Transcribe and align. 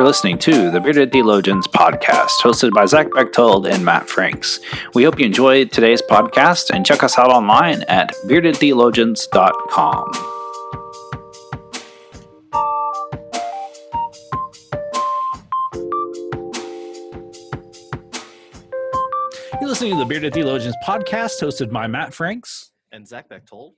You're 0.00 0.06
listening 0.06 0.38
to 0.38 0.70
the 0.70 0.80
Bearded 0.80 1.12
Theologians 1.12 1.68
podcast, 1.68 2.40
hosted 2.40 2.72
by 2.72 2.86
Zach 2.86 3.08
Bechtold 3.12 3.66
and 3.66 3.84
Matt 3.84 4.08
Franks. 4.08 4.58
We 4.94 5.04
hope 5.04 5.20
you 5.20 5.26
enjoyed 5.26 5.72
today's 5.72 6.00
podcast 6.00 6.70
and 6.70 6.86
check 6.86 7.02
us 7.02 7.18
out 7.18 7.28
online 7.28 7.82
at 7.82 8.14
beardedtheologians.com. 8.24 10.12
You're 19.60 19.68
listening 19.68 19.92
to 19.92 19.98
the 19.98 20.06
Bearded 20.08 20.32
Theologians 20.32 20.76
podcast, 20.82 21.42
hosted 21.42 21.70
by 21.70 21.86
Matt 21.88 22.14
Franks 22.14 22.69
and 22.92 23.06
Zach 23.06 23.28
Bechtold. 23.28 23.74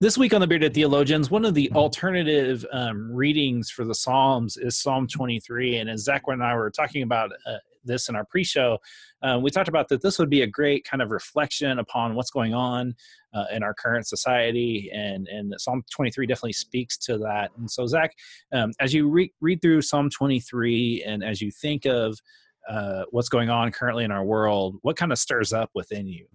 This 0.00 0.18
week 0.18 0.34
on 0.34 0.40
the 0.40 0.46
Bearded 0.46 0.74
Theologians, 0.74 1.30
one 1.30 1.44
of 1.44 1.54
the 1.54 1.70
alternative 1.72 2.66
um, 2.72 3.12
readings 3.12 3.70
for 3.70 3.84
the 3.84 3.94
Psalms 3.94 4.56
is 4.56 4.80
Psalm 4.80 5.06
23. 5.06 5.78
And 5.78 5.90
as 5.90 6.04
Zach 6.04 6.22
and 6.26 6.42
I 6.42 6.54
were 6.54 6.70
talking 6.70 7.02
about 7.02 7.30
uh, 7.46 7.58
this 7.84 8.08
in 8.08 8.16
our 8.16 8.24
pre-show, 8.24 8.78
uh, 9.22 9.38
we 9.40 9.50
talked 9.50 9.68
about 9.68 9.88
that 9.88 10.02
this 10.02 10.18
would 10.18 10.30
be 10.30 10.42
a 10.42 10.46
great 10.46 10.84
kind 10.84 11.02
of 11.02 11.10
reflection 11.10 11.78
upon 11.78 12.14
what's 12.14 12.30
going 12.30 12.54
on 12.54 12.94
uh, 13.34 13.44
in 13.52 13.62
our 13.62 13.74
current 13.74 14.06
society, 14.06 14.90
and 14.92 15.28
and 15.28 15.54
Psalm 15.58 15.84
23 15.90 16.26
definitely 16.26 16.52
speaks 16.52 16.96
to 16.98 17.18
that. 17.18 17.50
And 17.56 17.70
so, 17.70 17.86
Zach, 17.86 18.12
um, 18.52 18.72
as 18.80 18.92
you 18.92 19.08
re- 19.08 19.32
read 19.40 19.62
through 19.62 19.82
Psalm 19.82 20.10
23, 20.10 21.04
and 21.06 21.22
as 21.22 21.40
you 21.40 21.50
think 21.50 21.84
of 21.84 22.18
uh, 22.68 23.04
what's 23.10 23.28
going 23.28 23.50
on 23.50 23.70
currently 23.70 24.04
in 24.04 24.10
our 24.10 24.24
world, 24.24 24.76
what 24.82 24.96
kind 24.96 25.12
of 25.12 25.18
stirs 25.18 25.52
up 25.52 25.70
within 25.74 26.08
you? 26.08 26.26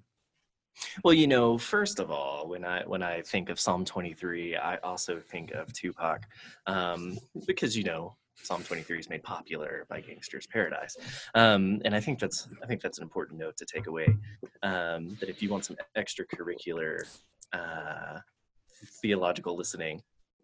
Well, 1.04 1.14
you 1.14 1.28
know, 1.28 1.58
first 1.58 2.00
of 2.00 2.12
all, 2.12 2.48
when 2.48 2.66
I 2.66 2.84
when 2.84 3.04
I 3.04 3.22
think 3.22 3.50
of 3.50 3.60
Psalm 3.60 3.86
23, 3.86 4.56
I 4.56 4.78
also 4.78 5.20
think 5.20 5.52
of 5.52 5.72
Tupac, 5.74 6.26
um, 6.68 7.18
because 7.46 7.78
you 7.78 7.84
know 7.84 8.16
Psalm 8.36 8.64
23 8.64 9.00
is 9.00 9.10
made 9.10 9.24
popular 9.24 9.86
by 9.90 10.02
Gangsta's 10.02 10.48
Paradise, 10.48 10.98
um, 11.36 11.82
and 11.86 11.96
I 11.96 12.00
think 12.00 12.20
that's 12.20 12.48
I 12.64 12.66
think 12.66 12.82
that's 12.82 12.98
an 12.98 13.04
important 13.04 13.40
note 13.40 13.58
to 13.58 13.66
take 13.66 13.88
away. 13.88 14.08
Um, 14.64 15.18
that 15.20 15.30
if 15.30 15.42
you 15.42 15.50
want 15.50 15.66
some 15.66 15.78
extracurricular 15.96 17.04
uh, 17.54 18.20
theological 19.02 19.56
listening, 19.56 20.02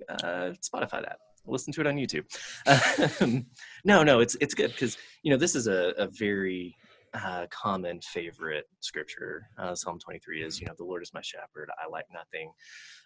uh, 0.09 0.53
Spotify 0.61 1.01
that. 1.01 1.17
Listen 1.49 1.71
to 1.73 1.81
it 1.81 1.87
on 1.87 1.95
YouTube. 1.95 2.25
Um, 3.21 3.45
no, 3.85 4.03
no, 4.03 4.19
it's 4.19 4.35
it's 4.41 4.53
good 4.53 4.71
because 4.71 4.97
you 5.23 5.31
know 5.31 5.37
this 5.37 5.55
is 5.55 5.67
a, 5.67 5.93
a 5.97 6.07
very 6.07 6.75
uh, 7.13 7.47
common 7.49 7.99
favorite 8.01 8.65
scripture. 8.79 9.47
Uh, 9.57 9.75
Psalm 9.75 9.99
23 9.99 10.43
is, 10.43 10.59
you 10.59 10.67
know, 10.67 10.73
the 10.77 10.83
Lord 10.83 11.03
is 11.03 11.13
my 11.13 11.21
shepherd. 11.21 11.69
I 11.83 11.89
lack 11.89 12.05
nothing. 12.13 12.51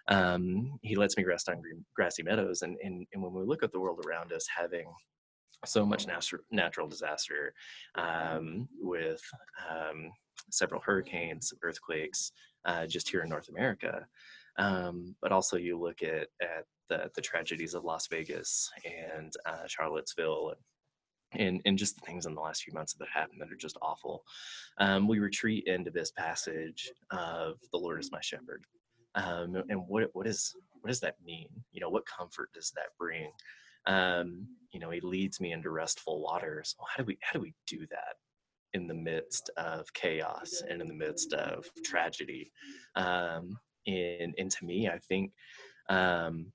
Um, 0.08 0.80
he 0.82 0.96
lets 0.96 1.18
me 1.18 1.24
rest 1.24 1.50
on 1.50 1.62
green, 1.62 1.86
grassy 1.96 2.24
meadows. 2.24 2.62
And, 2.62 2.78
and, 2.84 3.06
and 3.14 3.24
when 3.24 3.34
we 3.34 3.44
look 3.44 3.64
at 3.64 3.72
the 3.72 3.80
world 3.80 4.04
around 4.06 4.32
us 4.34 4.48
having 4.56 4.86
so 5.66 5.86
much 5.86 6.08
natural, 6.08 6.42
natural 6.52 6.88
disaster 6.88 7.54
um, 7.96 8.68
with 8.80 9.22
um, 9.70 10.12
several 10.50 10.82
hurricanes, 10.82 11.54
earthquakes, 11.62 12.32
uh, 12.66 12.86
just 12.88 13.10
here 13.10 13.22
in 13.22 13.30
North 13.30 13.50
America. 13.50 14.06
Um, 14.58 15.16
but 15.22 15.32
also 15.32 15.58
you 15.58 15.80
look 15.80 16.04
at, 16.04 16.28
at 16.42 16.66
the, 16.90 17.10
the 17.16 17.22
tragedies 17.22 17.74
of 17.74 17.84
Las 17.84 18.08
Vegas 18.08 18.70
and 18.86 19.32
uh, 19.46 19.66
Charlottesville 19.68 20.50
and, 20.50 20.60
and 21.34 21.62
and 21.66 21.78
just 21.78 21.96
the 21.96 22.06
things 22.06 22.26
in 22.26 22.36
the 22.36 22.42
last 22.42 22.64
few 22.64 22.74
months 22.74 22.94
that 22.94 23.08
have 23.08 23.22
happened 23.24 23.42
that 23.42 23.52
are 23.52 23.56
just 23.56 23.78
awful. 23.82 24.24
Um, 24.78 25.08
we 25.08 25.20
retreat 25.20 25.66
into 25.68 25.92
this 25.92 26.12
passage 26.12 26.92
of 27.12 27.56
the 27.72 27.78
Lord 27.78 28.00
is 28.00 28.12
my 28.12 28.22
shepherd. 28.22 28.66
Um, 29.16 29.64
and 29.70 29.88
what, 29.88 30.10
what 30.14 30.26
is, 30.26 30.56
what 30.80 30.88
does 30.88 31.02
that 31.02 31.16
mean? 31.26 31.50
You 31.72 31.82
know, 31.82 31.90
what 31.90 32.06
comfort 32.06 32.50
does 32.54 32.72
that 32.76 32.96
bring? 32.98 33.32
Um, 33.86 34.48
you 34.72 34.80
know, 34.80 34.90
he 34.90 35.02
leads 35.02 35.42
me 35.42 35.52
into 35.52 35.70
restful 35.70 36.22
waters. 36.22 36.76
Well, 36.80 36.88
how 36.90 37.04
do 37.04 37.08
we, 37.08 37.18
how 37.22 37.34
do 37.34 37.42
we 37.42 37.54
do 37.68 37.80
that? 37.92 38.16
in 38.74 38.88
the 38.88 38.94
midst 38.94 39.50
of 39.58 39.92
chaos 39.94 40.64
and 40.70 40.82
in 40.82 40.88
the 40.88 40.94
midst 40.94 41.34
of 41.34 41.66
tragedy. 41.84 42.52
Um, 42.96 43.60
and, 43.86 44.34
and 44.38 44.50
to 44.50 44.66
me, 44.66 44.88
I 44.88 44.98
think, 44.98 45.34
um, 45.90 46.54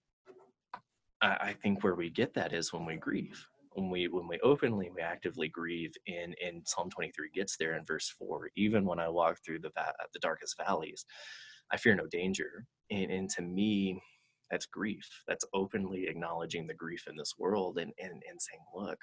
I, 1.21 1.37
I 1.41 1.57
think 1.63 1.85
where 1.85 1.95
we 1.95 2.09
get 2.09 2.33
that 2.33 2.55
is 2.55 2.73
when 2.73 2.87
we 2.87 2.97
grieve 2.97 3.47
when 3.77 3.91
we 3.91 4.09
when 4.09 4.27
we 4.27 4.39
openly 4.43 4.91
we 4.95 5.03
actively 5.03 5.49
grieve 5.49 5.93
in 6.07 6.35
in 6.41 6.63
psalm 6.65 6.89
23 6.91 7.29
gets 7.35 7.57
there 7.57 7.77
in 7.77 7.85
verse 7.85 8.13
4 8.19 8.51
even 8.57 8.85
when 8.85 8.99
i 8.99 9.09
walk 9.09 9.39
through 9.45 9.59
the 9.59 9.71
the 10.13 10.19
darkest 10.21 10.57
valleys 10.57 11.05
i 11.71 11.77
fear 11.77 11.95
no 11.95 12.07
danger. 12.07 12.67
And, 12.91 13.11
and 13.11 13.31
to 13.31 13.43
me 13.43 14.01
that's 14.51 14.67
grief. 14.67 15.09
That's 15.27 15.45
openly 15.53 16.07
acknowledging 16.07 16.67
the 16.67 16.75
grief 16.75 17.05
in 17.09 17.17
this 17.17 17.35
world 17.39 17.79
and 17.79 17.93
and, 17.99 18.23
and 18.29 18.41
saying 18.41 18.63
look 18.75 18.99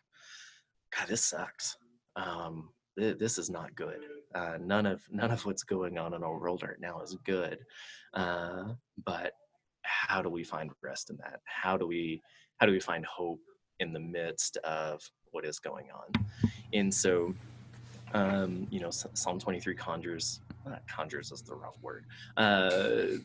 god 0.96 1.08
this 1.08 1.26
sucks. 1.26 1.76
Um, 2.16 2.70
th- 2.98 3.18
this 3.18 3.38
is 3.38 3.50
not 3.50 3.76
good. 3.76 4.00
Uh, 4.34 4.58
none 4.62 4.86
of 4.86 5.02
none 5.10 5.32
of 5.32 5.46
what's 5.46 5.64
going 5.64 5.98
on 5.98 6.14
in 6.14 6.24
our 6.24 6.40
world 6.40 6.64
right 6.64 6.80
now 6.80 7.02
is 7.02 7.18
good. 7.26 7.60
Uh, 8.14 8.74
but 9.06 9.34
how 9.84 10.22
do 10.22 10.30
we 10.30 10.44
find 10.44 10.72
rest 10.82 11.10
in 11.10 11.18
that? 11.18 11.42
How 11.46 11.78
do 11.78 11.86
we 11.86 12.22
how 12.58 12.66
do 12.66 12.72
we 12.72 12.80
find 12.80 13.06
hope 13.06 13.42
in 13.80 13.94
the 13.94 14.00
midst 14.00 14.58
of 14.58 15.02
what 15.32 15.46
is 15.46 15.60
going 15.60 15.88
on. 15.92 16.26
And 16.74 16.94
so, 16.94 17.34
um, 18.14 18.68
you 18.70 18.80
know, 18.80 18.90
Psalm 18.92 19.40
23 19.40 19.76
conjures, 19.76 20.40
conjures 20.88 21.32
is 21.32 21.42
the 21.42 21.56
wrong 21.56 21.74
word. 21.82 22.06
Uh, 22.38 23.18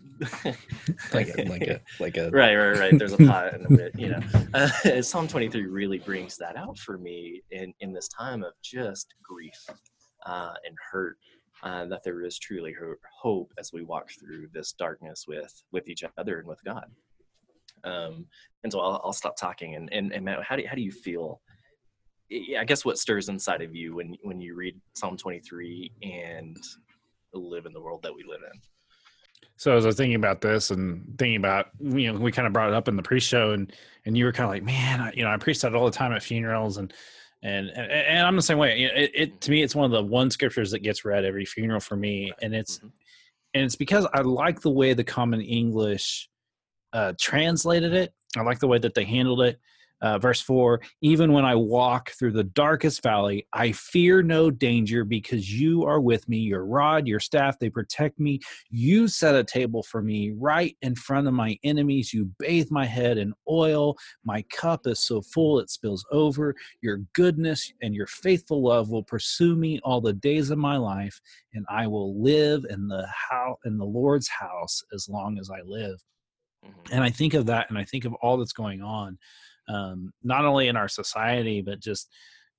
like 1.12 1.28
a, 1.37 1.44
like 1.44 1.62
a, 1.62 1.81
like 2.00 2.16
a, 2.16 2.31
right, 2.32 2.56
right, 2.56 2.78
right. 2.78 2.98
There's 2.98 3.12
a 3.12 3.19
pot 3.19 3.54
in 3.54 3.66
a 3.66 3.69
bit, 3.69 3.98
you 3.98 4.08
know. 4.08 4.20
Uh, 4.54 5.03
Psalm 5.03 5.28
23 5.28 5.66
really 5.66 5.98
brings 5.98 6.37
that 6.38 6.56
out 6.56 6.78
for 6.78 6.98
me 6.98 7.42
in, 7.50 7.72
in 7.81 7.92
this 7.92 8.08
time 8.08 8.42
of 8.42 8.53
just 8.62 9.14
grief 9.22 9.66
uh, 10.26 10.54
and 10.66 10.76
hurt. 10.91 11.19
Uh, 11.64 11.84
that 11.87 12.04
there 12.04 12.22
is 12.22 12.38
truly 12.38 12.72
hope 13.20 13.53
as 13.58 13.72
we 13.72 13.82
walk 13.82 14.10
through 14.12 14.47
this 14.54 14.72
darkness 14.75 15.25
with 15.26 15.64
with 15.72 15.88
each 15.88 16.04
other 16.16 16.38
and 16.38 16.47
with 16.47 16.62
God. 16.62 16.87
Um, 17.84 18.26
and 18.64 18.72
so 18.72 18.80
I'll, 18.80 19.00
I'll 19.04 19.12
stop 19.12 19.36
talking. 19.36 19.74
And, 19.74 19.92
and, 19.92 20.12
and 20.12 20.24
Matt, 20.24 20.42
how 20.42 20.56
do, 20.56 20.64
how 20.66 20.74
do 20.74 20.82
you 20.82 20.92
feel? 20.92 21.40
I 22.58 22.64
guess 22.64 22.84
what 22.84 22.98
stirs 22.98 23.28
inside 23.28 23.62
of 23.62 23.74
you 23.74 23.96
when, 23.96 24.16
when 24.22 24.40
you 24.40 24.54
read 24.54 24.78
Psalm 24.94 25.16
23 25.16 25.92
and 26.02 26.56
live 27.32 27.66
in 27.66 27.72
the 27.72 27.80
world 27.80 28.02
that 28.02 28.14
we 28.14 28.22
live 28.24 28.40
in? 28.42 28.60
So 29.56 29.76
as 29.76 29.84
I 29.84 29.88
was 29.88 29.96
thinking 29.96 30.14
about 30.14 30.40
this 30.40 30.70
and 30.70 31.16
thinking 31.18 31.36
about, 31.36 31.70
you 31.80 32.12
know, 32.12 32.18
we 32.18 32.30
kind 32.30 32.46
of 32.46 32.52
brought 32.52 32.68
it 32.68 32.74
up 32.74 32.86
in 32.86 32.96
the 32.96 33.02
pre-show 33.02 33.50
and, 33.50 33.72
and 34.06 34.16
you 34.16 34.24
were 34.24 34.32
kind 34.32 34.44
of 34.44 34.50
like, 34.50 34.62
man, 34.62 35.00
I, 35.00 35.12
you 35.12 35.24
know, 35.24 35.30
I 35.30 35.36
preach 35.36 35.60
that 35.62 35.74
all 35.74 35.84
the 35.84 35.90
time 35.90 36.12
at 36.12 36.22
funerals 36.22 36.76
and, 36.76 36.92
and, 37.42 37.68
and, 37.70 37.90
and 37.90 38.26
I'm 38.26 38.36
the 38.36 38.42
same 38.42 38.58
way. 38.58 38.82
It, 38.82 39.10
it, 39.14 39.40
to 39.40 39.50
me, 39.50 39.62
it's 39.62 39.74
one 39.74 39.84
of 39.84 39.90
the 39.90 40.02
one 40.02 40.30
scriptures 40.30 40.70
that 40.70 40.80
gets 40.80 41.04
read 41.04 41.24
every 41.24 41.44
funeral 41.44 41.80
for 41.80 41.96
me. 41.96 42.32
And 42.40 42.54
it's, 42.54 42.78
mm-hmm. 42.78 42.88
and 43.54 43.64
it's 43.64 43.76
because 43.76 44.06
I 44.14 44.20
like 44.20 44.60
the 44.60 44.70
way 44.70 44.92
the 44.92 45.04
common 45.04 45.40
English 45.40 46.28
uh, 46.93 47.12
translated 47.21 47.93
it. 47.93 48.12
I 48.37 48.43
like 48.43 48.59
the 48.59 48.69
way 48.69 48.78
that 48.78 48.94
they 48.94 49.04
handled 49.04 49.43
it. 49.43 49.59
Uh, 50.00 50.19
verse 50.19 50.41
4 50.41 50.81
Even 51.03 51.32
when 51.32 51.44
I 51.44 51.54
walk 51.54 52.10
through 52.10 52.32
the 52.32 52.44
darkest 52.44 53.03
valley, 53.03 53.47
I 53.53 53.72
fear 53.72 54.22
no 54.22 54.50
danger 54.50 55.04
because 55.04 55.53
you 55.53 55.84
are 55.84 56.00
with 56.00 56.28
me. 56.28 56.38
Your 56.38 56.65
rod, 56.65 57.09
your 57.09 57.21
staff, 57.21 57.59
they 57.59 57.71
protect 57.71 58.21
me. 58.21 58.41
You 58.71 59.09
set 59.09 59.34
a 59.34 59.43
table 59.43 59.82
for 59.82 60.00
me 60.00 60.32
right 60.37 60.76
in 60.82 60.94
front 60.94 61.26
of 61.26 61.34
my 61.34 61.59
enemies. 61.65 62.12
You 62.12 62.31
bathe 62.38 62.71
my 62.71 62.87
head 62.87 63.19
in 63.19 63.34
oil. 63.50 63.97
My 64.25 64.43
cup 64.50 64.87
is 64.87 65.00
so 65.00 65.20
full 65.20 65.59
it 65.59 65.70
spills 65.70 66.05
over. 66.12 66.55
Your 66.81 66.99
goodness 67.12 67.72
and 67.82 67.94
your 67.94 68.06
faithful 68.06 68.62
love 68.62 68.91
will 68.91 69.03
pursue 69.03 69.56
me 69.56 69.81
all 69.82 70.00
the 70.00 70.12
days 70.12 70.50
of 70.50 70.59
my 70.59 70.76
life, 70.76 71.20
and 71.55 71.66
I 71.69 71.87
will 71.88 72.22
live 72.22 72.65
in 72.70 72.87
the 72.87 73.06
house 73.31 73.59
in 73.65 73.78
the 73.78 73.84
Lord's 73.84 74.28
house 74.28 74.82
as 74.94 75.09
long 75.09 75.38
as 75.38 75.50
I 75.50 75.62
live. 75.65 75.99
Mm-hmm. 76.64 76.94
And 76.94 77.04
I 77.04 77.10
think 77.10 77.34
of 77.34 77.46
that 77.46 77.69
and 77.69 77.78
I 77.78 77.84
think 77.84 78.04
of 78.04 78.14
all 78.14 78.36
that's 78.36 78.52
going 78.52 78.82
on, 78.82 79.19
um, 79.69 80.12
not 80.22 80.44
only 80.44 80.69
in 80.69 80.76
our 80.76 80.88
society, 80.88 81.62
but 81.62 81.81
just, 81.81 82.08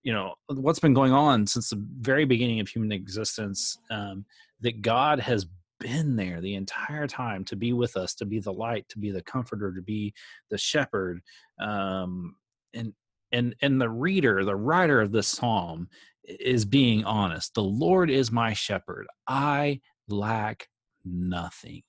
you 0.04 0.14
know, 0.14 0.36
what's 0.48 0.80
been 0.80 0.94
going 0.94 1.12
on 1.12 1.46
since 1.46 1.70
the 1.70 1.84
very 2.00 2.26
beginning 2.26 2.60
of 2.60 2.70
human 2.70 2.92
existence, 2.92 3.78
um, 3.92 4.26
that 4.62 4.82
God 4.82 5.20
has 5.20 5.48
been 5.80 6.16
there 6.16 6.42
the 6.42 6.56
entire 6.56 7.08
time 7.08 7.44
to 7.46 7.56
be 7.56 7.74
with 7.74 7.96
us, 7.96 8.14
to 8.16 8.26
be 8.26 8.40
the 8.40 8.54
light, 8.54 8.88
to 8.90 9.00
be 9.00 9.12
the 9.12 9.24
comforter, 9.24 9.74
to 9.74 9.82
be 9.82 10.14
the 10.50 10.58
shepherd. 10.58 11.22
Um, 11.60 12.36
and, 12.74 12.94
and, 13.32 13.56
and 13.62 13.82
the 13.82 13.90
reader, 13.90 14.44
the 14.44 14.56
writer 14.56 15.02
of 15.02 15.12
this 15.12 15.28
psalm 15.28 15.88
is 16.24 16.66
being 16.66 17.04
honest. 17.06 17.54
The 17.54 17.64
Lord 17.64 18.10
is 18.10 18.32
my 18.32 18.54
shepherd. 18.54 19.08
I 19.28 19.82
lack 20.08 20.68
nothing 21.06 21.84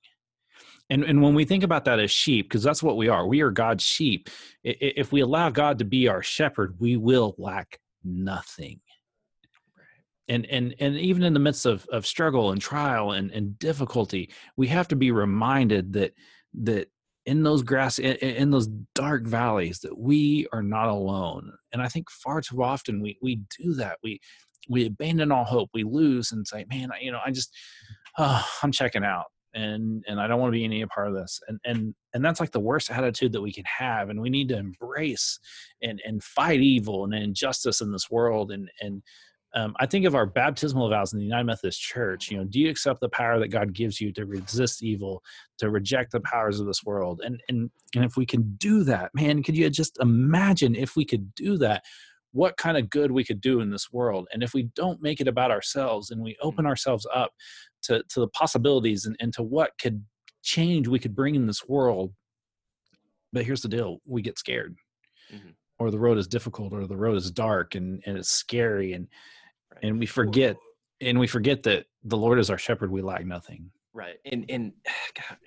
and, 0.91 1.05
and 1.05 1.23
when 1.23 1.35
we 1.35 1.45
think 1.45 1.63
about 1.63 1.85
that 1.85 2.01
as 2.01 2.11
sheep, 2.11 2.49
because 2.49 2.65
that's 2.65 2.83
what 2.83 2.97
we 2.97 3.09
are, 3.09 3.27
we 3.27 3.41
are 3.43 3.51
God's 3.51 3.85
sheep. 3.85 4.29
If 4.65 5.13
we 5.13 5.21
allow 5.21 5.49
God 5.49 5.79
to 5.79 5.85
be 5.85 6.09
our 6.09 6.23
shepherd, 6.23 6.77
we 6.81 6.97
will 6.97 7.37
lack 7.39 7.79
nothing. 8.03 8.81
And, 10.29 10.47
and, 10.47 10.75
and 10.81 10.97
even 10.97 11.23
in 11.23 11.33
the 11.33 11.41
midst 11.41 11.65
of, 11.65 11.87
of 11.93 12.07
struggle 12.07 12.51
and 12.51 12.61
trial 12.61 13.13
and, 13.13 13.31
and 13.31 13.59
difficulty, 13.59 14.31
we 14.57 14.67
have 14.69 14.89
to 14.89 14.97
be 14.97 15.13
reminded 15.13 15.93
that, 15.93 16.13
that 16.63 16.89
in 17.27 17.45
those 17.45 17.63
grass 17.63 17.99
in, 17.99 18.17
in, 18.17 18.51
those 18.51 18.69
dark 18.95 19.25
valleys 19.27 19.81
that 19.81 19.97
we 19.97 20.47
are 20.53 20.63
not 20.63 20.89
alone 20.89 21.53
and 21.71 21.83
i 21.83 21.87
think 21.87 22.11
far 22.11 22.41
too 22.41 22.63
often 22.63 23.03
we 23.03 23.19
we 23.21 23.43
do 23.59 23.75
that 23.75 23.99
we 24.03 24.19
we 24.71 24.87
abandon 24.87 25.31
all 25.31 25.45
hope 25.45 25.69
we 25.75 25.85
lose 25.85 26.33
and 26.33 26.49
say 26.49 26.65
man 26.71 26.89
you 26.99 27.13
know 27.13 27.21
i 27.25 27.31
just 27.31 27.55
oh, 28.19 28.45
i'm 28.63 28.73
checking 28.73 29.05
out 29.05 29.27
and 29.55 30.05
and 30.07 30.21
i 30.21 30.27
don't 30.27 30.41
want 30.41 30.49
to 30.49 30.57
be 30.59 30.65
any 30.65 30.85
part 30.87 31.09
of 31.09 31.15
this 31.15 31.41
and 31.49 31.59
and 31.65 31.95
and 32.15 32.25
that's 32.25 32.41
like 32.41 32.53
the 32.53 32.61
worst 32.61 32.91
attitude 32.91 33.33
that 33.33 33.41
we 33.41 33.53
can 33.53 33.65
have 33.65 34.09
and 34.09 34.21
we 34.21 34.31
need 34.31 34.49
to 34.49 34.57
embrace 34.57 35.39
and 35.83 36.01
and 36.05 36.23
fight 36.23 36.61
evil 36.61 37.05
and 37.05 37.15
injustice 37.15 37.81
in 37.81 37.91
this 37.93 38.11
world 38.11 38.51
and 38.53 38.71
and 38.81 39.03
um, 39.55 39.75
I 39.81 39.87
think 39.87 40.07
of 40.07 40.15
our 40.15 40.27
baptismal 40.27 40.89
vows 40.91 41.13
in 41.13 41.19
the 41.19 41.25
United 41.25 41.45
Methodist 41.45 41.81
Church. 41.81 42.31
You 42.31 42.39
know, 42.39 42.45
do 42.45 42.61
you 42.61 42.71
accept 42.71 43.01
the 43.01 43.09
power 43.09 43.39
that 43.41 43.49
God 43.49 43.73
gives 43.73 44.01
you 44.01 44.13
to 44.13 44.25
resist 44.25 44.83
evil, 44.83 45.23
to 45.59 45.71
reject 45.71 46.13
the 46.13 46.21
powers 46.21 46.61
of 46.61 46.67
this 46.67 46.85
world? 46.85 47.21
And 47.25 47.43
and 47.49 47.71
and 47.95 48.05
if 48.05 48.17
we 48.17 48.27
can 48.27 48.55
do 48.59 48.85
that, 48.85 49.11
man, 49.15 49.43
could 49.43 49.57
you 49.57 49.69
just 49.71 49.99
imagine 50.01 50.77
if 50.77 50.95
we 50.95 51.05
could 51.05 51.35
do 51.35 51.59
that? 51.59 51.83
What 52.33 52.57
kind 52.59 52.77
of 52.77 52.89
good 52.91 53.11
we 53.11 53.25
could 53.25 53.41
do 53.41 53.61
in 53.61 53.71
this 53.71 53.93
world? 53.93 54.29
And 54.33 54.45
if 54.45 54.55
we 54.55 54.71
don't 54.77 55.03
make 55.03 55.21
it 55.21 55.27
about 55.27 55.51
ourselves 55.51 56.13
and 56.13 56.23
we 56.23 56.37
open 56.41 56.65
ourselves 56.65 57.05
up 57.13 57.33
to 57.83 58.03
to 58.09 58.21
the 58.21 58.29
possibilities 58.29 59.07
and, 59.07 59.17
and 59.21 59.33
to 59.35 59.43
what 59.43 59.73
could 59.81 60.05
change 60.43 60.89
we 60.89 60.99
could 60.99 61.15
bring 61.15 61.35
in 61.35 61.47
this 61.47 61.69
world, 61.69 62.13
but 63.33 63.45
here's 63.45 63.63
the 63.63 63.69
deal: 63.69 63.99
we 64.07 64.23
get 64.23 64.39
scared. 64.39 64.77
Mm-hmm. 65.33 65.51
Or 65.79 65.91
the 65.91 65.99
road 65.99 66.19
is 66.19 66.27
difficult 66.27 66.75
or 66.75 66.87
the 66.87 66.97
road 66.97 67.17
is 67.17 67.31
dark 67.31 67.75
and, 67.75 68.03
and 68.05 68.19
it's 68.19 68.29
scary 68.29 68.93
and 68.93 69.09
right. 69.73 69.85
and 69.85 69.99
we 69.99 70.05
forget 70.05 70.57
and 71.01 71.19
we 71.19 71.27
forget 71.27 71.63
that 71.63 71.87
the 72.05 72.19
lord 72.19 72.39
is 72.39 72.51
our 72.51 72.59
shepherd 72.59 72.91
we 72.91 73.01
lack 73.01 73.25
nothing. 73.25 73.71
Right 73.95 74.17
and 74.27 74.45
and 74.51 74.73
God, 75.15 75.39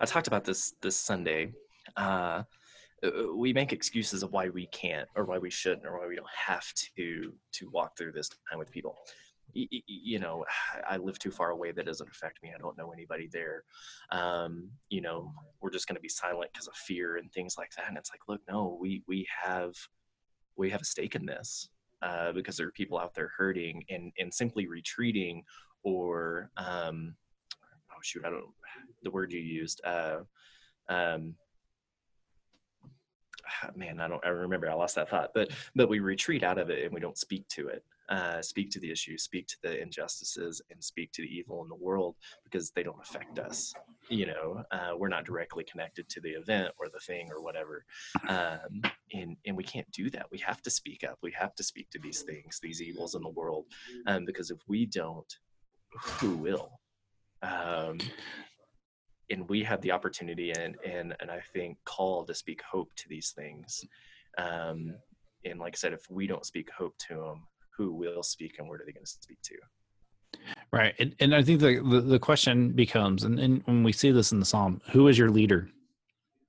i 0.00 0.06
talked 0.06 0.28
about 0.28 0.44
this 0.44 0.74
this 0.80 0.96
sunday. 0.96 1.52
Uh, 1.96 2.42
uh 3.04 3.34
we 3.34 3.52
make 3.52 3.72
excuses 3.72 4.22
of 4.22 4.32
why 4.32 4.48
we 4.48 4.66
can't 4.68 5.08
or 5.14 5.24
why 5.24 5.36
we 5.36 5.50
shouldn't 5.50 5.86
or 5.86 5.98
why 5.98 6.06
we 6.06 6.16
don't 6.16 6.26
have 6.34 6.66
to 6.96 7.34
to 7.52 7.70
walk 7.70 7.98
through 7.98 8.12
this 8.12 8.30
time 8.50 8.58
with 8.58 8.70
people 8.70 8.96
you 9.86 10.18
know 10.18 10.44
i 10.88 10.96
live 10.96 11.18
too 11.18 11.30
far 11.30 11.50
away 11.50 11.72
that 11.72 11.86
doesn't 11.86 12.10
affect 12.10 12.42
me. 12.42 12.52
I 12.54 12.58
don't 12.58 12.76
know 12.78 12.92
anybody 12.92 13.28
there. 13.32 13.64
Um, 14.10 14.68
you 14.88 15.00
know 15.00 15.32
we're 15.60 15.70
just 15.70 15.88
going 15.88 15.96
to 15.96 16.02
be 16.02 16.08
silent 16.08 16.50
because 16.52 16.68
of 16.68 16.74
fear 16.74 17.16
and 17.16 17.32
things 17.32 17.56
like 17.58 17.70
that. 17.76 17.88
And 17.88 17.96
it's 17.96 18.10
like 18.10 18.20
look 18.28 18.40
no 18.48 18.78
we 18.80 19.02
we 19.06 19.26
have 19.42 19.74
we 20.56 20.70
have 20.70 20.82
a 20.82 20.84
stake 20.84 21.14
in 21.14 21.26
this 21.26 21.68
uh, 22.02 22.32
because 22.32 22.56
there 22.56 22.66
are 22.66 22.72
people 22.72 22.98
out 22.98 23.14
there 23.14 23.30
hurting 23.36 23.84
and 23.88 24.12
and 24.18 24.32
simply 24.32 24.66
retreating 24.66 25.42
or 25.82 26.50
um, 26.56 27.14
oh 27.90 28.00
shoot 28.02 28.24
i 28.24 28.30
don't 28.30 28.44
the 29.02 29.10
word 29.10 29.32
you 29.32 29.40
used 29.40 29.80
uh, 29.84 30.18
um, 30.88 31.34
man 33.76 34.00
i 34.00 34.08
don't 34.08 34.24
i 34.24 34.28
remember 34.28 34.70
i 34.70 34.74
lost 34.74 34.94
that 34.94 35.08
thought 35.08 35.30
but 35.34 35.50
but 35.74 35.88
we 35.88 36.00
retreat 36.00 36.42
out 36.42 36.58
of 36.58 36.70
it 36.70 36.84
and 36.84 36.92
we 36.92 37.00
don't 37.00 37.18
speak 37.18 37.46
to 37.48 37.68
it 37.68 37.84
uh, 38.08 38.40
speak 38.40 38.70
to 38.70 38.80
the 38.80 38.90
issues, 38.90 39.22
speak 39.22 39.46
to 39.48 39.56
the 39.62 39.80
injustices, 39.80 40.62
and 40.70 40.82
speak 40.82 41.12
to 41.12 41.22
the 41.22 41.28
evil 41.28 41.62
in 41.62 41.68
the 41.68 41.74
world 41.74 42.16
because 42.44 42.70
they 42.70 42.82
don't 42.82 43.00
affect 43.02 43.38
us. 43.38 43.72
You 44.08 44.26
know, 44.26 44.62
uh, 44.70 44.92
we're 44.96 45.08
not 45.08 45.24
directly 45.24 45.64
connected 45.64 46.08
to 46.10 46.20
the 46.20 46.30
event 46.30 46.72
or 46.78 46.88
the 46.88 47.00
thing 47.00 47.28
or 47.30 47.42
whatever, 47.42 47.84
um, 48.28 48.82
and 49.12 49.36
and 49.46 49.56
we 49.56 49.64
can't 49.64 49.90
do 49.90 50.10
that. 50.10 50.26
We 50.30 50.38
have 50.38 50.62
to 50.62 50.70
speak 50.70 51.04
up. 51.04 51.18
We 51.22 51.32
have 51.32 51.54
to 51.56 51.64
speak 51.64 51.90
to 51.90 51.98
these 51.98 52.22
things, 52.22 52.60
these 52.62 52.80
evils 52.80 53.14
in 53.14 53.22
the 53.22 53.28
world, 53.28 53.66
um, 54.06 54.24
because 54.24 54.50
if 54.50 54.58
we 54.68 54.86
don't, 54.86 55.32
who 56.20 56.36
will? 56.36 56.70
Um, 57.42 57.98
and 59.30 59.48
we 59.48 59.62
have 59.62 59.80
the 59.80 59.90
opportunity 59.90 60.52
and 60.52 60.76
and 60.84 61.14
and 61.20 61.30
I 61.30 61.40
think 61.52 61.78
call 61.84 62.24
to 62.24 62.34
speak 62.34 62.62
hope 62.62 62.90
to 62.96 63.08
these 63.08 63.32
things. 63.36 63.84
Um, 64.38 64.94
and 65.44 65.58
like 65.58 65.74
I 65.74 65.78
said, 65.78 65.92
if 65.92 66.10
we 66.10 66.26
don't 66.26 66.44
speak 66.44 66.70
hope 66.70 66.96
to 67.08 67.14
them, 67.14 67.46
who 67.76 67.92
will 67.92 68.22
speak 68.22 68.58
and 68.58 68.68
what 68.68 68.80
are 68.80 68.84
they 68.86 68.92
going 68.92 69.04
to 69.04 69.10
speak 69.10 69.38
to. 69.42 69.54
Right 70.72 70.94
and, 70.98 71.14
and 71.20 71.34
i 71.34 71.42
think 71.42 71.60
the, 71.60 71.80
the, 71.82 72.00
the 72.00 72.18
question 72.18 72.72
becomes 72.72 73.24
and, 73.24 73.38
and 73.38 73.62
when 73.64 73.82
we 73.82 73.92
see 73.92 74.10
this 74.10 74.32
in 74.32 74.40
the 74.40 74.46
psalm 74.46 74.80
who 74.90 75.08
is 75.08 75.18
your 75.18 75.30
leader? 75.30 75.68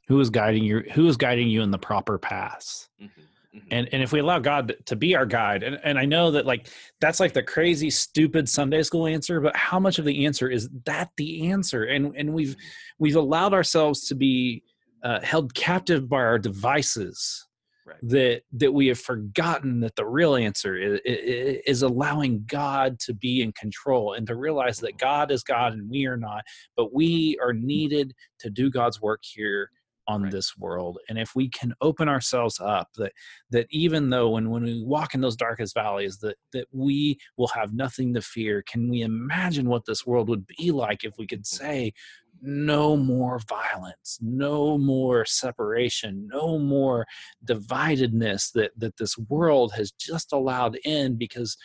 Who 0.07 0.19
is 0.19 0.29
guiding 0.29 0.63
you 0.63 0.83
who 0.93 1.07
is 1.07 1.17
guiding 1.17 1.49
you 1.49 1.61
in 1.61 1.71
the 1.71 1.77
proper 1.77 2.17
paths? 2.17 2.89
Mm-hmm, 3.01 3.57
mm-hmm. 3.57 3.67
and 3.71 3.89
and 3.91 4.03
if 4.03 4.11
we 4.11 4.19
allow 4.19 4.39
god 4.39 4.75
to 4.85 4.95
be 4.95 5.15
our 5.15 5.25
guide 5.25 5.63
and, 5.63 5.79
and 5.83 5.99
i 5.99 6.05
know 6.05 6.31
that 6.31 6.45
like 6.45 6.69
that's 7.01 7.19
like 7.19 7.33
the 7.33 7.43
crazy 7.43 7.89
stupid 7.89 8.47
sunday 8.47 8.83
school 8.83 9.05
answer 9.05 9.39
but 9.41 9.55
how 9.55 9.79
much 9.79 9.99
of 9.99 10.05
the 10.05 10.25
answer 10.25 10.49
is 10.49 10.69
that 10.85 11.11
the 11.17 11.49
answer? 11.49 11.83
And 11.83 12.15
and 12.15 12.33
we've 12.33 12.49
mm-hmm. 12.49 12.59
we've 12.99 13.15
allowed 13.15 13.53
ourselves 13.53 14.07
to 14.07 14.15
be 14.15 14.63
uh, 15.03 15.21
held 15.21 15.53
captive 15.53 16.09
by 16.09 16.17
our 16.17 16.39
devices 16.39 17.46
right. 17.87 17.97
that 18.01 18.41
that 18.51 18.73
we 18.73 18.87
have 18.87 18.99
forgotten 18.99 19.79
that 19.79 19.95
the 19.95 20.05
real 20.05 20.35
answer 20.35 20.75
is, 20.77 20.99
is 21.05 21.81
allowing 21.81 22.43
God 22.47 22.99
to 23.01 23.13
be 23.13 23.41
in 23.41 23.51
control 23.53 24.13
and 24.13 24.27
to 24.27 24.35
realize 24.35 24.79
that 24.79 24.97
God 24.97 25.31
is 25.31 25.43
God 25.43 25.73
and 25.73 25.89
we 25.89 26.05
are 26.05 26.17
not, 26.17 26.43
but 26.75 26.93
we 26.93 27.37
are 27.41 27.53
needed 27.53 28.13
to 28.39 28.49
do 28.49 28.69
God's 28.69 29.01
work 29.01 29.21
here 29.23 29.71
on 30.07 30.23
right. 30.23 30.31
this 30.31 30.57
world 30.57 30.97
and 31.09 31.19
if 31.19 31.35
we 31.35 31.49
can 31.49 31.73
open 31.81 32.07
ourselves 32.07 32.59
up 32.61 32.87
that 32.95 33.11
that 33.51 33.67
even 33.71 34.09
though 34.09 34.29
when 34.29 34.49
when 34.49 34.63
we 34.63 34.81
walk 34.83 35.13
in 35.13 35.19
those 35.21 35.35
darkest 35.35 35.73
valleys 35.73 36.17
that 36.19 36.37
that 36.53 36.65
we 36.71 37.17
will 37.37 37.47
have 37.47 37.73
nothing 37.73 38.13
to 38.13 38.21
fear 38.21 38.63
can 38.63 38.89
we 38.89 39.01
imagine 39.01 39.67
what 39.67 39.85
this 39.85 40.05
world 40.05 40.29
would 40.29 40.47
be 40.47 40.71
like 40.71 41.03
if 41.03 41.13
we 41.17 41.27
could 41.27 41.43
mm-hmm. 41.43 41.65
say 41.65 41.93
no 42.41 42.95
more 42.95 43.39
violence 43.47 44.17
no 44.21 44.77
more 44.77 45.25
separation 45.25 46.27
no 46.31 46.57
more 46.59 47.05
dividedness 47.45 48.51
that 48.53 48.71
that 48.77 48.95
this 48.97 49.17
world 49.29 49.71
has 49.73 49.91
just 49.91 50.33
allowed 50.33 50.77
in 50.85 51.15
because 51.17 51.57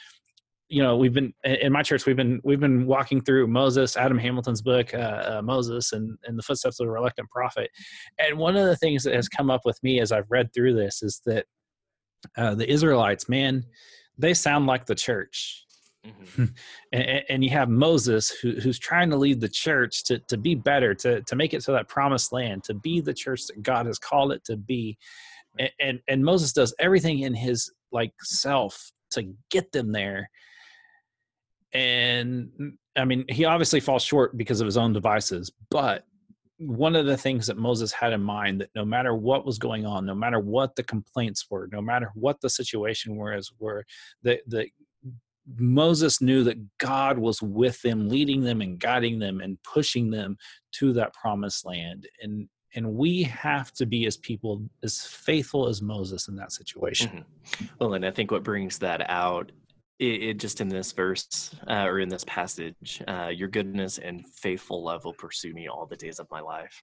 you 0.68 0.82
know 0.82 0.96
we've 0.96 1.12
been 1.12 1.32
in 1.44 1.70
my 1.70 1.82
church 1.82 2.06
we've 2.06 2.16
been 2.16 2.40
we've 2.44 2.60
been 2.60 2.86
walking 2.86 3.20
through 3.20 3.46
moses 3.46 3.96
adam 3.96 4.18
hamilton's 4.18 4.62
book 4.62 4.94
uh, 4.94 5.36
uh, 5.38 5.42
moses 5.44 5.92
and, 5.92 6.16
and 6.24 6.38
the 6.38 6.42
footsteps 6.42 6.80
of 6.80 6.86
the 6.86 6.90
reluctant 6.90 7.28
prophet. 7.30 7.70
And 8.18 8.38
one 8.38 8.56
of 8.56 8.66
the 8.66 8.76
things 8.76 9.04
that 9.04 9.14
has 9.14 9.28
come 9.28 9.50
up 9.50 9.62
with 9.64 9.78
me 9.82 10.00
as 10.00 10.12
i've 10.12 10.30
read 10.30 10.52
through 10.54 10.74
this 10.74 11.02
is 11.02 11.20
that 11.26 11.44
uh, 12.36 12.54
the 12.54 12.70
israelites 12.70 13.28
man 13.28 13.64
they 14.16 14.32
sound 14.32 14.66
like 14.66 14.86
the 14.86 14.94
church 14.94 15.66
Mm-hmm. 16.06 16.44
and, 16.92 17.22
and, 17.28 17.44
you 17.44 17.50
have 17.50 17.68
Moses 17.68 18.30
who, 18.30 18.52
who's 18.52 18.78
trying 18.78 19.10
to 19.10 19.16
lead 19.16 19.40
the 19.40 19.48
church 19.48 20.02
to, 20.04 20.18
to 20.18 20.36
be 20.36 20.54
better, 20.54 20.94
to, 20.94 21.22
to 21.22 21.36
make 21.36 21.54
it 21.54 21.60
to 21.62 21.72
that 21.72 21.88
promised 21.88 22.32
land, 22.32 22.64
to 22.64 22.74
be 22.74 23.00
the 23.00 23.14
church 23.14 23.46
that 23.46 23.62
God 23.62 23.86
has 23.86 23.98
called 23.98 24.32
it 24.32 24.44
to 24.46 24.56
be. 24.56 24.98
And, 25.58 25.70
and, 25.78 26.00
and 26.08 26.24
Moses 26.24 26.52
does 26.52 26.74
everything 26.80 27.20
in 27.20 27.34
his 27.34 27.70
like 27.92 28.12
self 28.22 28.90
to 29.12 29.32
get 29.50 29.70
them 29.70 29.92
there. 29.92 30.28
And 31.72 32.50
I 32.96 33.04
mean, 33.04 33.24
he 33.28 33.44
obviously 33.44 33.80
falls 33.80 34.02
short 34.02 34.36
because 34.36 34.60
of 34.60 34.66
his 34.66 34.76
own 34.76 34.92
devices, 34.92 35.52
but 35.70 36.04
one 36.58 36.94
of 36.94 37.06
the 37.06 37.16
things 37.16 37.46
that 37.46 37.56
Moses 37.56 37.92
had 37.92 38.12
in 38.12 38.22
mind 38.22 38.60
that 38.60 38.70
no 38.74 38.84
matter 38.84 39.14
what 39.14 39.44
was 39.44 39.58
going 39.58 39.84
on, 39.84 40.06
no 40.06 40.14
matter 40.14 40.38
what 40.38 40.76
the 40.76 40.82
complaints 40.82 41.46
were, 41.50 41.68
no 41.72 41.80
matter 41.80 42.10
what 42.14 42.40
the 42.40 42.50
situation 42.50 43.16
was, 43.16 43.52
were 43.58 43.84
that 44.22 44.40
the 44.46 44.68
Moses 45.56 46.20
knew 46.20 46.44
that 46.44 46.78
God 46.78 47.18
was 47.18 47.42
with 47.42 47.80
them, 47.82 48.08
leading 48.08 48.42
them 48.42 48.60
and 48.60 48.78
guiding 48.78 49.18
them 49.18 49.40
and 49.40 49.62
pushing 49.62 50.10
them 50.10 50.36
to 50.72 50.92
that 50.94 51.14
promised 51.14 51.66
land. 51.66 52.06
And 52.22 52.48
and 52.74 52.94
we 52.94 53.22
have 53.24 53.70
to 53.72 53.84
be 53.84 54.06
as 54.06 54.16
people 54.16 54.62
as 54.82 55.02
faithful 55.02 55.68
as 55.68 55.82
Moses 55.82 56.28
in 56.28 56.36
that 56.36 56.52
situation. 56.52 57.24
Mm-hmm. 57.44 57.64
Well, 57.78 57.94
and 57.94 58.06
I 58.06 58.10
think 58.10 58.30
what 58.30 58.44
brings 58.44 58.78
that 58.78 59.10
out 59.10 59.52
it, 59.98 60.22
it 60.22 60.34
just 60.38 60.60
in 60.60 60.68
this 60.68 60.92
verse 60.92 61.54
uh, 61.68 61.84
or 61.84 62.00
in 62.00 62.08
this 62.08 62.24
passage, 62.24 63.02
uh, 63.06 63.28
your 63.28 63.48
goodness 63.48 63.98
and 63.98 64.26
faithful 64.28 64.82
love 64.82 65.04
will 65.04 65.12
pursue 65.12 65.52
me 65.52 65.68
all 65.68 65.86
the 65.86 65.96
days 65.96 66.18
of 66.18 66.26
my 66.30 66.40
life. 66.40 66.82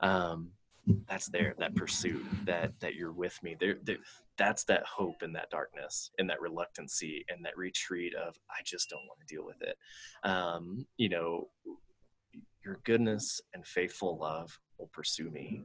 Um, 0.00 0.50
that's 1.08 1.28
there 1.28 1.54
that 1.58 1.74
pursuit 1.76 2.24
that 2.44 2.72
that 2.80 2.94
you're 2.94 3.12
with 3.12 3.38
me 3.42 3.54
there, 3.60 3.76
there 3.82 3.98
that's 4.40 4.64
that 4.64 4.82
hope 4.86 5.22
in 5.22 5.32
that 5.34 5.50
darkness 5.50 6.10
in 6.18 6.26
that 6.26 6.40
reluctancy 6.40 7.24
and 7.28 7.44
that 7.44 7.56
retreat 7.56 8.14
of 8.14 8.34
i 8.50 8.62
just 8.64 8.88
don't 8.88 9.06
want 9.06 9.20
to 9.20 9.34
deal 9.34 9.44
with 9.44 9.60
it. 9.60 9.76
Um, 10.24 10.86
you 10.96 11.10
know 11.10 11.48
your 12.64 12.80
goodness 12.84 13.40
and 13.54 13.66
faithful 13.66 14.18
love 14.18 14.58
will 14.78 14.90
pursue 14.92 15.30
me 15.30 15.62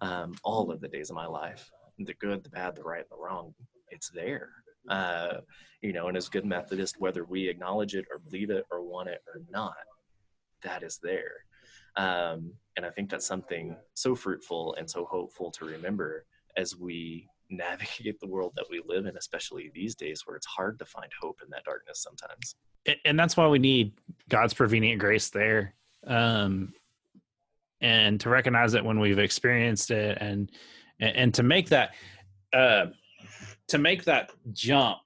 um, 0.00 0.34
all 0.44 0.70
of 0.70 0.80
the 0.80 0.88
days 0.88 1.10
of 1.10 1.16
my 1.16 1.26
life. 1.26 1.70
The 1.98 2.14
good 2.14 2.42
the 2.42 2.50
bad 2.50 2.76
the 2.76 2.82
right 2.82 3.00
and 3.00 3.10
the 3.10 3.22
wrong 3.22 3.54
it's 3.90 4.10
there. 4.10 4.50
Uh, 4.88 5.38
you 5.80 5.92
know 5.92 6.08
and 6.08 6.16
as 6.16 6.28
good 6.28 6.44
methodist 6.44 7.00
whether 7.00 7.24
we 7.24 7.48
acknowledge 7.48 7.94
it 7.94 8.04
or 8.10 8.18
believe 8.18 8.50
it 8.50 8.64
or 8.70 8.82
want 8.82 9.08
it 9.08 9.22
or 9.26 9.40
not 9.50 9.74
that 10.62 10.82
is 10.82 10.98
there. 11.02 11.44
Um, 11.96 12.52
and 12.76 12.86
I 12.86 12.90
think 12.90 13.10
that's 13.10 13.26
something 13.26 13.76
so 13.94 14.14
fruitful 14.14 14.74
and 14.78 14.88
so 14.88 15.04
hopeful 15.04 15.50
to 15.52 15.64
remember 15.64 16.24
as 16.56 16.76
we 16.76 17.28
navigate 17.52 18.18
the 18.20 18.26
world 18.26 18.52
that 18.56 18.66
we 18.70 18.82
live 18.86 19.06
in, 19.06 19.16
especially 19.16 19.70
these 19.74 19.94
days 19.94 20.22
where 20.24 20.36
it's 20.36 20.46
hard 20.46 20.78
to 20.78 20.84
find 20.84 21.10
hope 21.20 21.40
in 21.42 21.50
that 21.50 21.64
darkness 21.64 22.02
sometimes. 22.02 22.56
And 23.04 23.18
that's 23.18 23.36
why 23.36 23.46
we 23.46 23.58
need 23.58 23.92
God's 24.28 24.54
prevenient 24.54 25.00
grace 25.00 25.30
there. 25.30 25.74
Um, 26.06 26.74
and 27.80 28.20
to 28.20 28.30
recognize 28.30 28.74
it 28.74 28.84
when 28.84 29.00
we've 29.00 29.18
experienced 29.18 29.90
it 29.90 30.18
and 30.20 30.50
and, 31.00 31.34
to 31.34 31.42
make 31.42 31.68
that 31.68 31.94
uh, 32.52 32.86
to 33.66 33.78
make 33.78 34.04
that 34.04 34.30
jump 34.52 35.00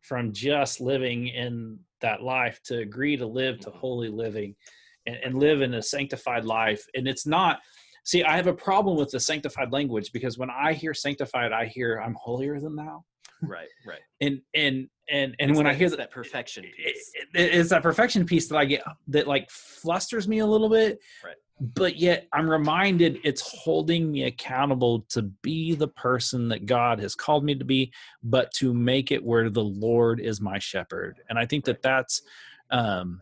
from 0.00 0.32
just 0.32 0.80
living 0.80 1.28
in 1.28 1.78
that 2.00 2.22
life 2.22 2.60
to 2.64 2.78
agree 2.78 3.18
to 3.18 3.26
live 3.26 3.60
to 3.60 3.70
holy 3.70 4.08
living 4.08 4.56
and, 5.04 5.16
and 5.16 5.38
live 5.38 5.60
in 5.60 5.74
a 5.74 5.82
sanctified 5.82 6.44
life 6.44 6.86
and 6.94 7.06
it's 7.06 7.26
not 7.26 7.60
see 8.04 8.22
i 8.24 8.36
have 8.36 8.46
a 8.46 8.52
problem 8.54 8.96
with 8.96 9.10
the 9.10 9.20
sanctified 9.20 9.72
language 9.72 10.12
because 10.12 10.38
when 10.38 10.50
i 10.50 10.72
hear 10.72 10.94
sanctified 10.94 11.52
i 11.52 11.66
hear 11.66 11.98
i'm 11.98 12.14
holier 12.14 12.58
than 12.60 12.74
thou 12.76 13.04
right 13.42 13.68
right 13.86 14.00
and 14.20 14.40
and 14.54 14.88
and 15.08 15.34
and 15.40 15.50
It's 15.50 15.56
when 15.56 15.66
i 15.66 15.74
hear 15.74 15.88
that 15.90 15.96
that 15.98 16.10
perfection 16.10 16.64
piece 16.64 17.10
it- 17.14 17.28
it- 17.34 17.54
it's 17.54 17.70
that 17.70 17.82
perfection 17.82 18.24
piece 18.26 18.48
that 18.48 18.56
I 18.56 18.64
get 18.64 18.82
that 19.08 19.26
like 19.26 19.50
flusters 19.50 20.28
me 20.28 20.38
a 20.40 20.46
little 20.46 20.68
bit. 20.68 21.00
Right. 21.24 21.34
But 21.60 21.96
yet 21.96 22.26
I'm 22.32 22.48
reminded 22.48 23.18
it's 23.24 23.42
holding 23.42 24.10
me 24.10 24.24
accountable 24.24 25.02
to 25.10 25.22
be 25.22 25.74
the 25.74 25.88
person 25.88 26.48
that 26.48 26.64
God 26.66 27.00
has 27.00 27.14
called 27.14 27.44
me 27.44 27.54
to 27.54 27.64
be, 27.64 27.92
but 28.22 28.50
to 28.54 28.72
make 28.72 29.10
it 29.12 29.22
where 29.24 29.50
the 29.50 29.62
Lord 29.64 30.20
is 30.20 30.40
my 30.40 30.58
shepherd. 30.58 31.20
And 31.28 31.38
I 31.38 31.44
think 31.46 31.64
that 31.66 31.82
that's, 31.82 32.22
um, 32.70 33.20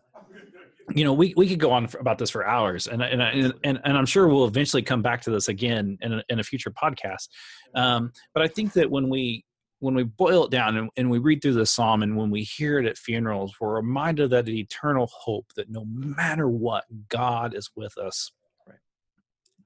you 0.95 1.05
know, 1.05 1.13
we, 1.13 1.35
we 1.37 1.49
could 1.49 1.59
go 1.59 1.71
on 1.71 1.87
for, 1.87 1.99
about 1.99 2.19
this 2.19 2.31
for 2.31 2.47
hours, 2.47 2.87
and 2.87 3.03
and 3.03 3.21
and 3.21 3.55
and, 3.65 3.81
and 3.85 3.97
I'm 3.97 4.07
sure 4.07 4.29
we'll 4.29 4.47
eventually 4.47 4.83
come 4.83 5.03
back 5.03 5.23
to 5.23 5.31
this 5.31 5.49
again 5.49 5.99
in 6.01 6.15
a, 6.15 6.23
in 6.29 6.41
a 6.41 6.43
future 6.43 6.71
podcast. 6.71 7.29
Um, 7.75 8.13
but 8.35 8.43
I 8.43 8.49
think 8.49 8.73
that 8.73 8.91
when 8.91 9.09
we 9.09 9.45
when 9.81 9.95
we 9.95 10.03
boil 10.03 10.45
it 10.45 10.51
down 10.51 10.77
and, 10.77 10.91
and 10.97 11.11
we 11.11 11.19
read 11.19 11.41
through 11.41 11.53
the 11.53 11.67
psalm 11.67 12.03
and 12.03 12.17
when 12.17 12.31
we 12.31 12.43
hear 12.43 12.79
it 12.79 12.87
at 12.87 12.99
funerals 12.99 13.55
we're 13.61 13.77
reminded 13.77 14.25
of 14.25 14.31
that 14.31 14.49
eternal 14.49 15.09
hope 15.13 15.47
that 15.55 15.71
no 15.71 15.85
matter 15.87 16.49
what 16.49 16.85
god 17.09 17.55
is 17.55 17.71
with 17.77 17.97
us 17.99 18.33
Right. 18.67 18.79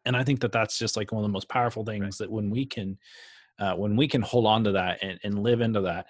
and 0.04 0.16
i 0.16 0.24
think 0.24 0.40
that 0.40 0.52
that's 0.52 0.78
just 0.78 0.96
like 0.96 1.12
one 1.12 1.24
of 1.24 1.28
the 1.28 1.32
most 1.32 1.48
powerful 1.48 1.84
things 1.84 2.18
that 2.18 2.30
when 2.30 2.50
we 2.50 2.66
can 2.66 2.98
uh, 3.58 3.74
when 3.74 3.96
we 3.96 4.08
can 4.08 4.22
hold 4.22 4.46
on 4.46 4.64
to 4.64 4.72
that 4.72 5.02
and, 5.02 5.20
and 5.24 5.42
live 5.42 5.60
into 5.60 5.82
that 5.82 6.06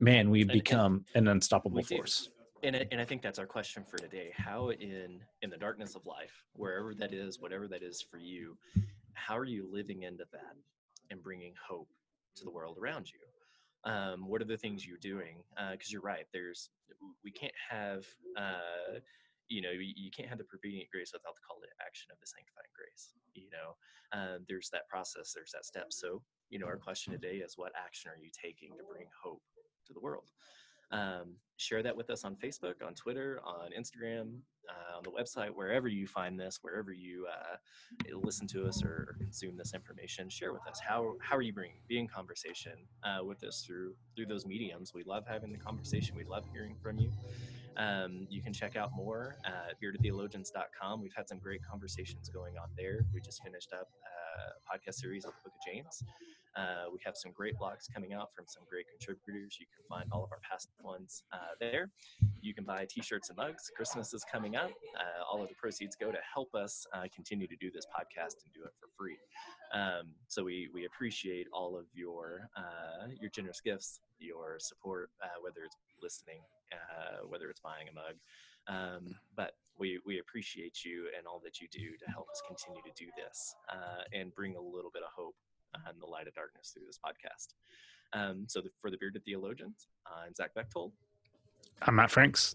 man 0.00 0.30
we 0.30 0.44
become 0.44 1.04
an 1.14 1.28
unstoppable 1.28 1.82
force 1.82 2.30
and 2.64 2.76
I, 2.76 2.86
and 2.90 3.00
I 3.00 3.04
think 3.04 3.22
that's 3.22 3.38
our 3.38 3.46
question 3.46 3.84
for 3.84 3.98
today. 3.98 4.32
How 4.36 4.70
in 4.70 5.20
in 5.42 5.50
the 5.50 5.56
darkness 5.56 5.94
of 5.94 6.06
life 6.06 6.44
wherever 6.54 6.94
that 6.94 7.12
is 7.12 7.38
whatever 7.40 7.68
that 7.68 7.82
is 7.82 8.02
for 8.02 8.18
you 8.18 8.56
how 9.14 9.36
are 9.36 9.44
you 9.44 9.68
living 9.70 10.02
into 10.02 10.24
that 10.32 10.56
and 11.10 11.22
bringing 11.22 11.54
hope 11.68 11.88
to 12.36 12.44
the 12.44 12.50
world 12.50 12.76
around 12.80 13.10
you? 13.10 13.90
Um, 13.90 14.26
what 14.26 14.40
are 14.40 14.46
the 14.46 14.56
things 14.56 14.86
you're 14.86 14.98
doing? 14.98 15.44
Because 15.70 15.92
you're 15.92 16.02
right 16.02 16.26
there's 16.32 16.70
we 17.22 17.30
can't 17.30 17.54
have 17.70 18.04
uh, 18.36 18.98
you 19.48 19.60
know 19.60 19.70
you, 19.70 19.92
you 19.94 20.10
can't 20.10 20.28
have 20.28 20.38
the 20.38 20.44
prevenient 20.44 20.88
grace 20.90 21.12
without 21.12 21.34
the 21.34 21.42
call 21.46 21.60
to 21.60 21.68
action 21.86 22.10
of 22.10 22.18
the 22.20 22.26
sanctifying 22.26 22.72
grace 22.74 23.12
you 23.34 23.50
know? 23.50 23.76
Uh, 24.12 24.38
there's 24.48 24.70
that 24.70 24.88
process 24.88 25.32
there's 25.34 25.52
that 25.52 25.66
step. 25.66 25.86
So 25.90 26.22
you 26.50 26.58
know 26.58 26.66
our 26.66 26.76
question 26.76 27.12
today 27.12 27.42
is 27.42 27.54
what 27.56 27.72
action 27.76 28.10
are 28.10 28.20
you 28.22 28.30
taking 28.32 28.70
to 28.78 28.84
bring 28.88 29.06
hope 29.22 29.42
to 29.86 29.92
the 29.92 30.00
world 30.00 30.30
um, 30.94 31.36
share 31.56 31.82
that 31.82 31.96
with 31.96 32.10
us 32.10 32.24
on 32.24 32.36
Facebook, 32.36 32.74
on 32.86 32.94
Twitter, 32.94 33.40
on 33.44 33.70
Instagram, 33.78 34.38
uh, 34.68 34.96
on 34.96 35.02
the 35.02 35.10
website, 35.10 35.50
wherever 35.50 35.88
you 35.88 36.06
find 36.06 36.38
this, 36.38 36.58
wherever 36.62 36.92
you 36.92 37.26
uh, 37.26 37.56
listen 38.22 38.46
to 38.48 38.66
us 38.66 38.82
or, 38.82 39.16
consume 39.20 39.56
this 39.56 39.74
information. 39.74 40.28
Share 40.28 40.52
with 40.52 40.66
us 40.68 40.80
how 40.80 41.14
how 41.20 41.36
are 41.36 41.42
you 41.42 41.52
bringing 41.52 41.76
be 41.88 41.98
in 41.98 42.06
conversation 42.06 42.72
uh, 43.02 43.24
with 43.24 43.42
us 43.44 43.62
through 43.66 43.94
through 44.14 44.26
those 44.26 44.46
mediums. 44.46 44.92
We 44.94 45.02
love 45.04 45.24
having 45.26 45.52
the 45.52 45.58
conversation. 45.58 46.16
We 46.16 46.24
love 46.24 46.44
hearing 46.52 46.76
from 46.82 46.98
you. 46.98 47.10
Um, 47.76 48.26
you 48.30 48.40
can 48.42 48.52
check 48.52 48.76
out 48.76 48.90
more 48.94 49.36
at 49.44 49.80
beardedtheologians.com. 49.82 51.02
We've 51.02 51.14
had 51.16 51.28
some 51.28 51.38
great 51.38 51.60
conversations 51.68 52.28
going 52.28 52.54
on 52.56 52.68
there. 52.76 53.04
We 53.12 53.20
just 53.20 53.42
finished 53.42 53.72
up 53.72 53.88
uh, 54.04 54.23
podcast 54.70 54.94
series 54.94 55.24
on 55.24 55.32
the 55.32 55.50
book 55.50 55.54
of 55.58 55.72
James. 55.72 56.02
Uh, 56.56 56.84
we 56.92 56.98
have 57.04 57.16
some 57.16 57.32
great 57.32 57.54
blogs 57.58 57.92
coming 57.92 58.12
out 58.12 58.28
from 58.34 58.44
some 58.46 58.62
great 58.70 58.86
contributors. 58.88 59.56
You 59.58 59.66
can 59.74 59.84
find 59.88 60.08
all 60.12 60.22
of 60.22 60.30
our 60.30 60.38
past 60.48 60.68
ones 60.82 61.24
uh, 61.32 61.54
there. 61.60 61.90
You 62.40 62.54
can 62.54 62.64
buy 62.64 62.86
t-shirts 62.88 63.28
and 63.30 63.36
mugs. 63.36 63.70
Christmas 63.74 64.14
is 64.14 64.24
coming 64.30 64.54
up. 64.54 64.70
Uh, 64.96 65.24
all 65.28 65.42
of 65.42 65.48
the 65.48 65.54
proceeds 65.56 65.96
go 65.96 66.12
to 66.12 66.18
help 66.32 66.54
us 66.54 66.86
uh, 66.94 67.04
continue 67.12 67.48
to 67.48 67.56
do 67.56 67.70
this 67.72 67.86
podcast 67.86 68.44
and 68.44 68.52
do 68.54 68.62
it 68.64 68.72
for 68.78 68.88
free. 68.96 69.18
Um, 69.72 70.14
so 70.28 70.44
we 70.44 70.68
we 70.72 70.84
appreciate 70.84 71.48
all 71.52 71.76
of 71.76 71.86
your 71.92 72.48
uh, 72.56 73.08
your 73.20 73.30
generous 73.30 73.60
gifts, 73.60 74.00
your 74.20 74.58
support, 74.60 75.10
uh, 75.22 75.40
whether 75.42 75.64
it's 75.64 75.76
listening, 76.00 76.40
uh, 76.72 77.26
whether 77.26 77.50
it's 77.50 77.60
buying 77.60 77.88
a 77.88 77.92
mug. 77.92 78.14
Um, 78.68 79.16
but 79.36 79.54
we, 79.78 79.98
we 80.06 80.18
appreciate 80.18 80.84
you 80.84 81.06
and 81.16 81.26
all 81.26 81.40
that 81.44 81.60
you 81.60 81.68
do 81.70 81.96
to 81.98 82.10
help 82.10 82.26
us 82.30 82.42
continue 82.46 82.82
to 82.82 82.92
do 82.96 83.10
this 83.16 83.54
uh, 83.70 84.02
and 84.12 84.34
bring 84.34 84.56
a 84.56 84.60
little 84.60 84.90
bit 84.92 85.02
of 85.02 85.10
hope 85.16 85.36
and 85.88 86.00
the 86.00 86.06
light 86.06 86.28
of 86.28 86.34
darkness 86.34 86.70
through 86.72 86.86
this 86.86 86.98
podcast. 87.04 87.54
Um, 88.12 88.44
so 88.48 88.60
the, 88.60 88.70
for 88.80 88.90
the 88.90 88.96
Bearded 88.96 89.24
Theologians, 89.24 89.88
I'm 90.06 90.34
Zach 90.34 90.54
Bechtold. 90.54 90.92
i'm 91.82 91.96
matt 91.96 92.10
franks 92.10 92.54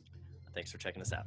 Thanks 0.53 0.71
for 0.71 0.77
checking 0.77 1.01
us 1.01 1.13
out. 1.13 1.25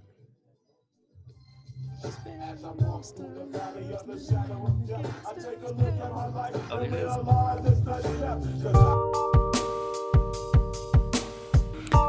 Oh, 6.70 6.78
there 6.78 6.88
it 6.88 6.94
is. 9.14 9.31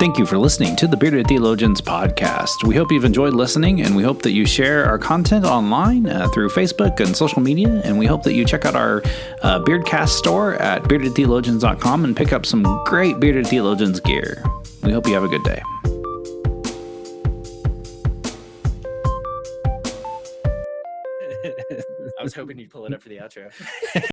Thank 0.04 0.20
you 0.20 0.26
for 0.26 0.38
listening 0.38 0.76
to 0.76 0.86
the 0.86 0.98
Bearded 0.98 1.28
Theologians 1.28 1.80
podcast. 1.80 2.66
We 2.68 2.76
hope 2.76 2.92
you've 2.92 3.06
enjoyed 3.06 3.34
listening, 3.34 3.80
and 3.80 3.96
we 3.96 4.04
hope 4.04 4.22
that 4.24 4.32
you 4.32 4.46
share 4.46 4.86
our 4.86 5.00
content 5.00 5.46
online 5.46 6.08
uh, 6.08 6.28
through 6.28 6.50
Facebook 6.50 7.00
and 7.00 7.16
social 7.16 7.42
media. 7.42 7.82
And 7.86 7.98
we 7.98 8.06
hope 8.06 8.24
that 8.24 8.34
you 8.34 8.44
check 8.44 8.66
out 8.66 8.76
our 8.76 9.02
uh, 9.44 9.62
Beardcast 9.62 10.10
store 10.10 10.56
at 10.56 10.84
beardedtheologians.com 10.84 12.04
and 12.04 12.18
pick 12.18 12.34
up 12.34 12.46
some 12.46 12.64
great 12.84 13.22
Bearded 13.22 13.48
Theologians 13.48 14.02
gear. 14.02 14.44
We 14.82 14.92
hope 14.92 15.08
you 15.08 15.14
have 15.14 15.24
a 15.24 15.30
good 15.30 15.44
day. 15.46 15.62
I 22.20 22.24
was 22.24 22.34
hoping 22.34 22.60
you'd 22.60 22.72
pull 22.72 22.86
it 22.86 22.94
up 22.94 23.02
for 23.02 23.08
the 23.08 23.20
outro. 23.20 23.54